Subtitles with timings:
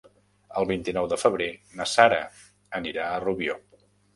[0.61, 1.49] El vint-i-nou de febrer
[1.81, 2.19] na Sara
[2.81, 3.63] anirà a Rubió.